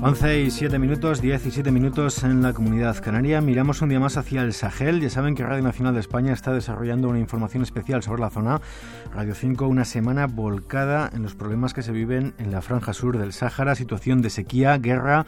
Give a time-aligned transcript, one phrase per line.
[0.00, 3.40] Once y siete minutos, 17 minutos en la comunidad canaria.
[3.40, 5.00] Miramos un día más hacia el Sahel.
[5.00, 8.60] Ya saben que Radio Nacional de España está desarrollando una información especial sobre la zona.
[9.12, 13.18] Radio 5, una semana volcada en los problemas que se viven en la franja sur
[13.18, 15.26] del Sáhara, situación de sequía, guerra,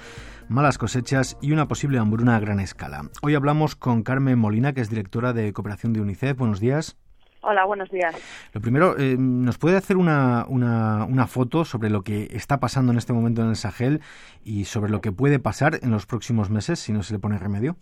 [0.48, 3.10] malas cosechas y una posible hambruna a gran escala.
[3.22, 6.38] Hoy hablamos con Carmen Molina, que es directora de cooperación de UNICEF.
[6.38, 6.96] Buenos días.
[7.42, 8.14] Hola, buenos días.
[8.52, 12.92] Lo primero, eh, ¿nos puede hacer una, una, una, foto sobre lo que está pasando
[12.92, 14.02] en este momento en el Sahel
[14.44, 17.38] y sobre lo que puede pasar en los próximos meses si no se le pone
[17.38, 17.76] remedio?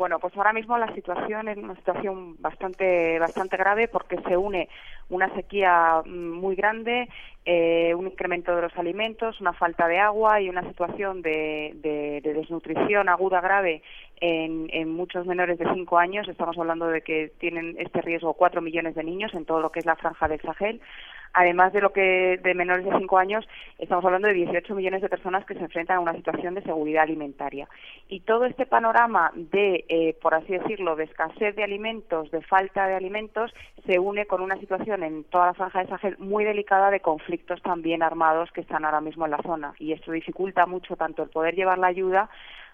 [0.00, 4.70] Bueno, pues ahora mismo la situación es una situación bastante bastante grave porque se une
[5.10, 7.08] una sequía mm, muy grande,
[7.44, 12.20] eh, un incremento de los alimentos, una falta de agua y una situación de, de,
[12.22, 13.82] de desnutrición aguda grave
[14.20, 16.28] en, muchos menores de cinco años.
[16.28, 19.80] Estamos hablando de que tienen este riesgo cuatro millones de niños en todo lo que
[19.80, 20.80] es la franja del Sahel.
[21.32, 23.46] Además de lo que de menores de cinco años,
[23.78, 27.04] estamos hablando de 18 millones de personas que se enfrentan a una situación de seguridad
[27.04, 27.68] alimentaria.
[28.08, 32.86] Y todo este panorama de, eh, por así decirlo, de escasez de alimentos, de falta
[32.86, 33.52] de alimentos,
[33.86, 37.62] se une con una situación en toda la franja de Sahel muy delicada de conflictos
[37.62, 39.74] también armados que están ahora mismo en la zona.
[39.78, 42.28] Y esto dificulta mucho tanto el poder llevar la ayuda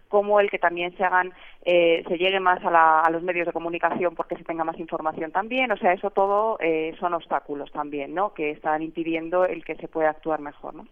[0.09, 1.33] como el que también se hagan,
[1.65, 4.79] eh, se llegue más a, la, a, los medios de comunicación porque se tenga más
[4.79, 5.71] información también.
[5.73, 8.34] O sea, eso todo eh, son obstáculos también, ¿no?
[8.34, 10.87] Que están impidiendo el que se pueda actuar mejor, ¿no?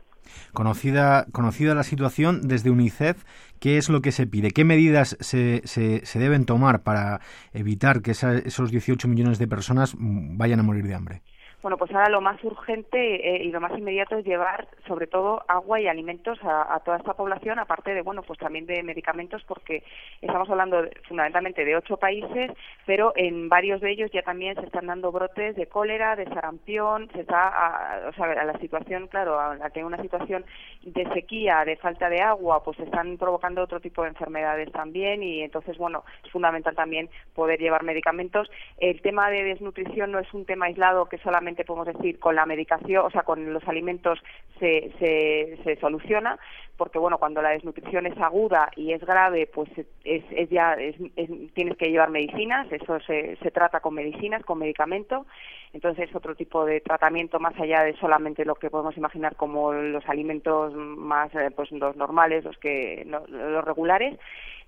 [0.53, 3.25] Conocida, conocida la situación desde UNICEF,
[3.61, 4.53] ¿qué es lo que se pide?
[4.53, 7.21] ¿Qué medidas se, se, se deben tomar para
[7.53, 11.23] evitar que esa, esos 18 millones de personas vayan a morir de hambre?
[11.65, 15.43] Bueno, pues ahora lo más urgente eh, y lo más inmediato es llevar, sobre todo,
[15.49, 19.83] agua y alimentos a, toda esta población, aparte de, bueno, pues también de medicamentos, porque
[20.21, 22.51] estamos hablando fundamentalmente de ocho países,
[22.85, 27.09] pero en varios de ellos ya también se están dando brotes de cólera, de sarampión,
[27.15, 30.45] se está, a, o sea, a la situación, claro, a, a que hay una situación
[30.83, 35.23] de sequía, de falta de agua, pues se están provocando otro tipo de enfermedades también
[35.23, 38.51] y entonces, bueno, es fundamental también poder llevar medicamentos.
[38.77, 42.47] El tema de desnutrición no es un tema aislado que solamente podemos decir con la
[42.47, 44.19] medicación, o sea, con los alimentos
[44.59, 46.39] se, se, se soluciona,
[46.77, 49.69] porque bueno, cuando la desnutrición es aguda y es grave, pues
[50.05, 54.45] es, es ya es, es, tienes que llevar medicinas, eso se, se trata con medicinas,
[54.45, 55.27] con medicamento,
[55.73, 59.73] entonces es otro tipo de tratamiento más allá de solamente lo que podemos imaginar como
[59.73, 64.19] los alimentos más eh, pues los normales, los que los regulares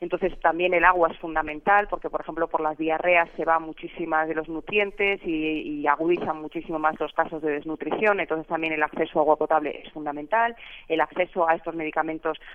[0.00, 4.28] entonces también el agua es fundamental porque, por ejemplo, por las diarreas se van muchísimas
[4.28, 8.20] de los nutrientes y, y, agudizan muchísimo más los casos de desnutrición.
[8.20, 10.54] Entonces también el acceso a agua potable es fundamental.
[10.88, 11.95] El acceso a estos medicamentos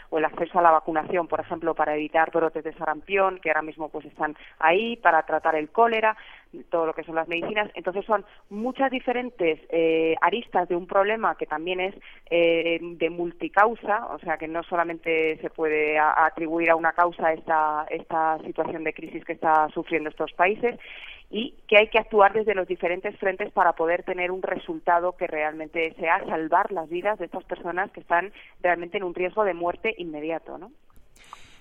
[0.09, 3.61] o el acceso a la vacunación, por ejemplo, para evitar brotes de sarampión que ahora
[3.61, 6.15] mismo pues están ahí para tratar el cólera
[6.69, 7.69] todo lo que son las medicinas.
[7.75, 11.95] Entonces son muchas diferentes eh, aristas de un problema que también es
[12.29, 17.85] eh, de multicausa, o sea que no solamente se puede atribuir a una causa esta,
[17.89, 20.77] esta situación de crisis que está sufriendo estos países
[21.31, 25.27] y que hay que actuar desde los diferentes frentes para poder tener un resultado que
[25.27, 29.53] realmente sea salvar las vidas de estas personas que están realmente en un riesgo de
[29.53, 30.71] muerte inmediato, ¿no?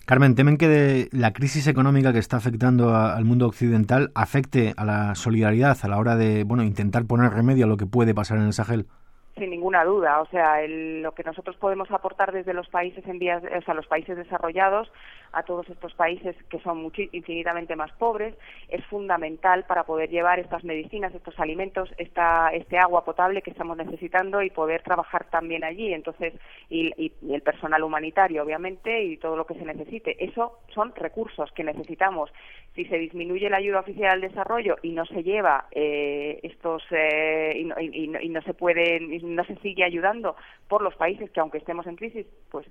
[0.06, 4.84] Carmen, temen que de la crisis económica que está afectando al mundo occidental afecte a
[4.84, 8.38] la solidaridad a la hora de bueno intentar poner remedio a lo que puede pasar
[8.38, 8.86] en el Sahel
[9.36, 10.20] sin ninguna duda.
[10.20, 13.74] O sea, el, lo que nosotros podemos aportar desde los países en vías, o sea,
[13.74, 14.90] los países desarrollados
[15.32, 18.34] a todos estos países que son infinitamente más pobres
[18.68, 23.76] es fundamental para poder llevar estas medicinas, estos alimentos, esta, este agua potable que estamos
[23.76, 25.92] necesitando y poder trabajar también allí.
[25.92, 26.34] Entonces,
[26.68, 30.22] y, y, el personal humanitario, obviamente, y todo lo que se necesite.
[30.24, 32.30] Eso son recursos que necesitamos.
[32.74, 37.52] Si se disminuye la ayuda oficial al desarrollo y no se lleva eh, estos eh,
[37.56, 40.36] y, y, no se puede no se sigue ayudando
[40.68, 42.66] por los países que aunque estemos en crisis, pues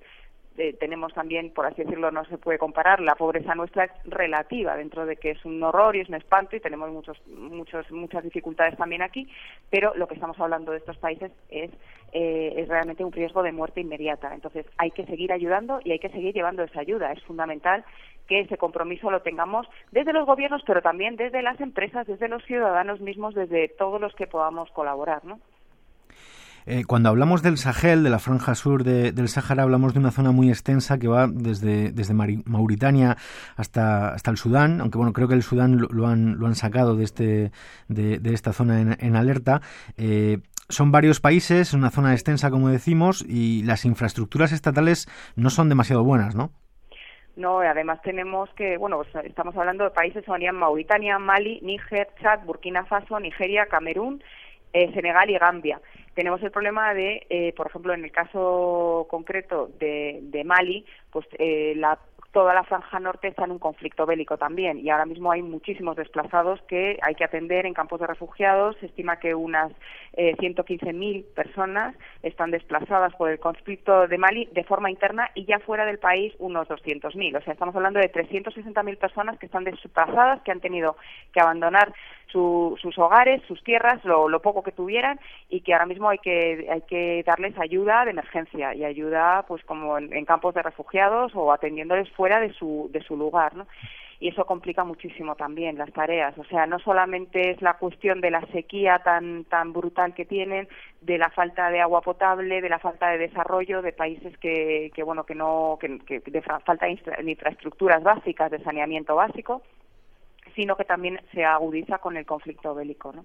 [0.58, 4.76] eh, tenemos también, por así decirlo, no se puede comparar, la pobreza nuestra es relativa,
[4.76, 8.24] dentro de que es un horror y es un espanto y tenemos muchos, muchos, muchas
[8.24, 9.28] dificultades también aquí,
[9.70, 11.70] pero lo que estamos hablando de estos países es,
[12.12, 14.34] eh, es realmente un riesgo de muerte inmediata.
[14.34, 17.12] Entonces hay que seguir ayudando y hay que seguir llevando esa ayuda.
[17.12, 17.84] Es fundamental
[18.26, 22.44] que ese compromiso lo tengamos desde los gobiernos, pero también desde las empresas, desde los
[22.44, 25.40] ciudadanos mismos, desde todos los que podamos colaborar, ¿no?
[26.66, 30.10] Eh, cuando hablamos del Sahel, de la franja sur de, del Sáhara, hablamos de una
[30.10, 33.16] zona muy extensa que va desde, desde Mauritania
[33.56, 36.54] hasta, hasta el Sudán, aunque bueno, creo que el Sudán lo, lo han, lo han
[36.54, 37.52] sacado de, este,
[37.88, 39.60] de, de esta zona en, en alerta.
[39.96, 45.68] Eh, son varios países, una zona extensa, como decimos, y las infraestructuras estatales no son
[45.68, 46.52] demasiado buenas, ¿no?
[47.36, 52.08] No, además tenemos que, bueno, pues, estamos hablando de países que serían Mauritania, Mali, Níger,
[52.20, 54.22] Chad, Burkina Faso, Nigeria, Camerún,
[54.72, 55.80] eh, Senegal y Gambia.
[56.14, 61.26] Tenemos el problema de, eh, por ejemplo, en el caso concreto de, de Mali, pues
[61.38, 61.98] eh, la
[62.32, 65.96] toda la franja norte está en un conflicto bélico también y ahora mismo hay muchísimos
[65.96, 68.76] desplazados que hay que atender en campos de refugiados.
[68.78, 69.72] Se estima que unas
[70.12, 75.58] eh, 115.000 personas están desplazadas por el conflicto de Mali de forma interna y ya
[75.58, 77.36] fuera del país unos 200.000.
[77.36, 80.96] O sea, estamos hablando de 360.000 personas que están desplazadas, que han tenido
[81.32, 81.92] que abandonar
[82.30, 86.82] sus hogares, sus tierras, lo, poco que tuvieran y que ahora mismo hay que hay
[86.82, 92.10] que darles ayuda de emergencia y ayuda pues como en, campos de refugiados o atendiéndoles
[92.12, 93.66] fuera de su de su lugar, ¿no?
[94.20, 96.36] y eso complica muchísimo también las tareas.
[96.36, 100.68] O sea, no solamente es la cuestión de la sequía tan tan brutal que tienen,
[101.00, 105.02] de la falta de agua potable, de la falta de desarrollo de países que, que
[105.02, 109.62] bueno que no que, que de falta de infraestructuras básicas, de saneamiento básico
[110.54, 113.12] sino que también se agudiza con el conflicto bélico.
[113.12, 113.24] ¿no?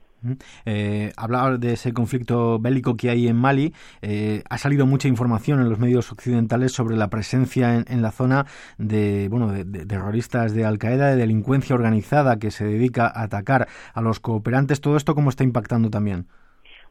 [0.66, 3.74] Eh, hablaba de ese conflicto bélico que hay en Mali.
[4.02, 8.46] Eh, ha salido mucha información en los medios occidentales sobre la presencia en, la zona
[8.78, 13.68] de, bueno, de, terroristas de Al Qaeda, de delincuencia organizada que se dedica a atacar
[13.94, 14.82] a los cooperantes.
[14.82, 16.28] ¿Todo esto cómo está impactando también?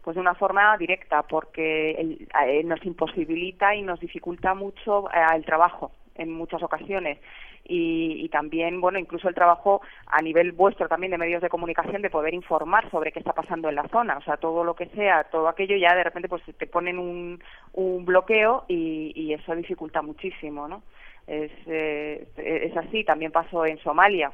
[0.02, 5.44] Pues de una forma directa, porque eh, nos imposibilita y nos dificulta mucho eh, el
[5.46, 7.18] trabajo en muchas ocasiones
[7.66, 12.10] y, también, bueno, incluso el trabajo a nivel vuestro también de medios de comunicación de
[12.10, 15.24] poder informar sobre qué está pasando en la zona, o sea, todo lo que sea,
[15.24, 20.02] todo aquello ya de repente pues te ponen un, un bloqueo y, y eso dificulta
[20.02, 20.82] muchísimo, ¿no?
[21.26, 24.30] Es, eh, es así, también pasó en Somalia,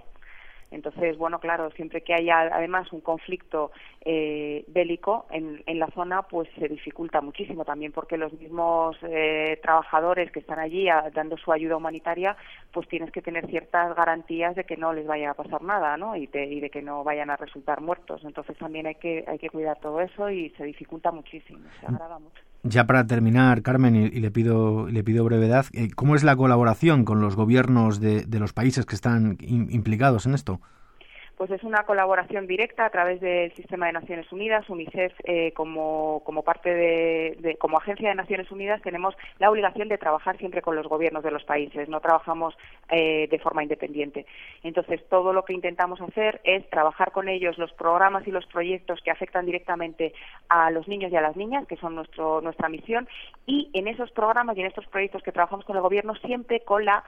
[0.70, 3.72] entonces, bueno, claro, siempre que haya además un conflicto
[4.02, 9.58] eh, bélico en, en, la zona, pues se dificulta muchísimo también porque los mismos eh,
[9.62, 12.36] trabajadores que están allí dando su ayuda humanitaria,
[12.72, 16.14] pues tienes que tener ciertas garantías de que no les vaya a pasar nada, ¿no?
[16.16, 18.22] Y, y de que no vayan a resultar muertos.
[18.24, 22.18] Entonces también hay que hay que cuidar todo eso y se dificulta muchísimo, se agrava
[22.18, 22.49] mucho.
[22.62, 27.04] Ya para terminar, Carmen, y, le pido le pido brevedad, eh, ¿cómo es la colaboración
[27.04, 30.60] con los gobiernos de, de los países que están implicados en esto?
[31.40, 36.20] Pues es una colaboración directa a través del sistema de Naciones Unidas, UNICEF eh, como,
[36.22, 40.76] como parte de, como agencia de Naciones Unidas tenemos la obligación de trabajar siempre con
[40.76, 42.54] los gobiernos de los países, no trabajamos
[42.90, 44.26] eh, de forma independiente.
[44.62, 49.00] Entonces todo lo que intentamos hacer es trabajar con ellos los programas y los proyectos
[49.00, 50.12] que afectan directamente
[50.50, 53.08] a los niños y a las niñas, que son nuestro, nuestra misión,
[53.46, 56.84] y en esos programas y en estos proyectos que trabajamos con el gobierno siempre con
[56.84, 57.02] la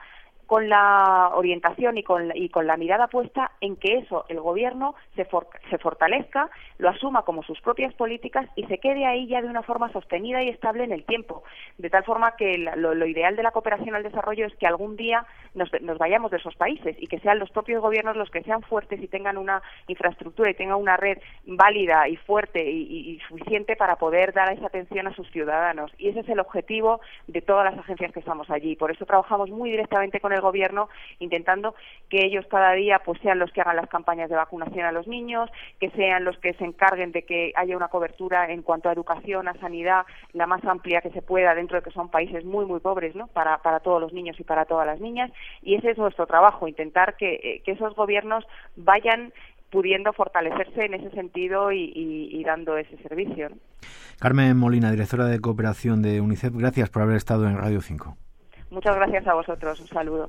[0.45, 4.95] con la orientación y con, y con la mirada puesta en que eso el gobierno
[5.15, 5.27] se,
[5.69, 9.63] se fortalezca, lo asuma como sus propias políticas y se quede ahí ya de una
[9.63, 11.43] forma sostenida y estable en el tiempo.
[11.77, 15.25] De tal forma que lo, ideal de la cooperación al desarrollo es que algún día
[15.53, 19.01] nos, vayamos de esos países y que sean los propios gobiernos los que sean fuertes
[19.01, 23.95] y tengan una infraestructura y tengan una red válida y fuerte y, y suficiente para
[23.95, 25.91] poder dar esa atención a sus ciudadanos.
[25.97, 28.75] Y ese es el objetivo de todas las agencias que estamos allí.
[28.75, 30.89] Por eso trabajamos muy directamente con el gobierno
[31.19, 31.75] intentando
[32.09, 35.07] que ellos cada día pues sean los que hagan las campañas de vacunación a los
[35.07, 35.49] niños,
[35.79, 39.47] que sean los que se encarguen de que haya una cobertura en cuanto a educación,
[39.47, 42.79] a sanidad, la más amplia que se pueda dentro de que son países muy muy
[42.79, 43.27] pobres, ¿no?
[43.27, 45.31] Para, para todos los niños y para todas las niñas
[45.61, 48.45] y ese es nuestro trabajo, intentar que, eh, que esos gobiernos
[48.75, 49.33] vayan
[49.69, 53.49] pudiendo fortalecerse en ese sentido y, y, dando ese servicio.
[54.19, 58.15] Carmen Molina, directora de cooperación de UNICEF, gracias por haber estado en Radio 5.
[58.73, 59.79] Muchas gracias a vosotros.
[59.79, 60.21] Un saludo.